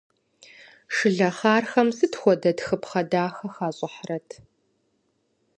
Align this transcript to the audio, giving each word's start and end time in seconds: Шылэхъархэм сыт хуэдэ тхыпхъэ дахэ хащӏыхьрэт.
Шылэхъархэм 0.95 1.89
сыт 1.97 2.13
хуэдэ 2.19 2.51
тхыпхъэ 2.57 3.01
дахэ 3.11 3.47
хащӏыхьрэт. 3.55 4.29